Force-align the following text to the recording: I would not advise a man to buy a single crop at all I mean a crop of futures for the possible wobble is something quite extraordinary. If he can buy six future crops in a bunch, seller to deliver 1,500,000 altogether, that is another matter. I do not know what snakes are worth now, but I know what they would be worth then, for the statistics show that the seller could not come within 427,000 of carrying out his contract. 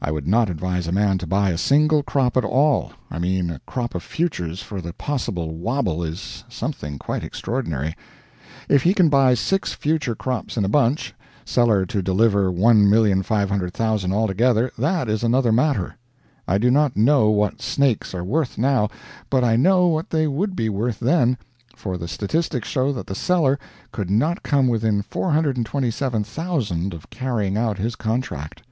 I 0.00 0.10
would 0.10 0.26
not 0.26 0.48
advise 0.48 0.86
a 0.86 0.90
man 0.90 1.18
to 1.18 1.26
buy 1.26 1.50
a 1.50 1.58
single 1.58 2.02
crop 2.02 2.38
at 2.38 2.46
all 2.46 2.92
I 3.10 3.18
mean 3.18 3.50
a 3.50 3.58
crop 3.66 3.94
of 3.94 4.02
futures 4.02 4.62
for 4.62 4.80
the 4.80 4.94
possible 4.94 5.54
wobble 5.54 6.02
is 6.02 6.44
something 6.48 6.98
quite 6.98 7.22
extraordinary. 7.22 7.94
If 8.70 8.84
he 8.84 8.94
can 8.94 9.10
buy 9.10 9.34
six 9.34 9.74
future 9.74 10.14
crops 10.14 10.56
in 10.56 10.64
a 10.64 10.68
bunch, 10.70 11.12
seller 11.44 11.84
to 11.84 12.00
deliver 12.00 12.50
1,500,000 12.50 14.14
altogether, 14.14 14.72
that 14.78 15.10
is 15.10 15.22
another 15.22 15.52
matter. 15.52 15.96
I 16.48 16.56
do 16.56 16.70
not 16.70 16.96
know 16.96 17.28
what 17.28 17.60
snakes 17.60 18.14
are 18.14 18.24
worth 18.24 18.56
now, 18.56 18.88
but 19.28 19.44
I 19.44 19.56
know 19.56 19.88
what 19.88 20.08
they 20.08 20.26
would 20.26 20.56
be 20.56 20.70
worth 20.70 21.00
then, 21.00 21.36
for 21.76 21.98
the 21.98 22.08
statistics 22.08 22.70
show 22.70 22.92
that 22.94 23.06
the 23.08 23.14
seller 23.14 23.58
could 23.92 24.08
not 24.10 24.42
come 24.42 24.68
within 24.68 25.02
427,000 25.02 26.94
of 26.94 27.10
carrying 27.10 27.58
out 27.58 27.76
his 27.76 27.94
contract. 27.94 28.62